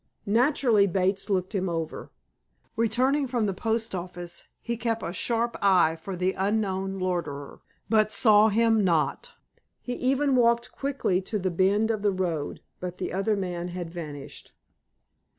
Naturally, 0.25 0.87
Bates 0.87 1.29
looked 1.29 1.53
him 1.53 1.69
over. 1.69 2.09
Returning 2.75 3.27
from 3.27 3.45
the 3.45 3.53
post 3.53 3.93
office, 3.93 4.45
he 4.59 4.75
kept 4.75 5.03
a 5.03 5.13
sharp 5.13 5.55
eye 5.61 5.95
for 5.95 6.15
the 6.15 6.33
unknown 6.33 6.97
loiterer, 6.97 7.59
but 7.87 8.11
saw 8.11 8.47
him 8.49 8.83
not. 8.83 9.35
He 9.79 9.93
even 9.93 10.35
walked 10.35 10.71
quickly 10.71 11.21
to 11.21 11.37
the 11.37 11.51
bend 11.51 11.91
of 11.91 12.01
the 12.01 12.11
road, 12.11 12.61
but 12.79 12.97
the 12.97 13.13
other 13.13 13.35
man 13.35 13.67
had 13.67 13.91
vanished. 13.91 14.53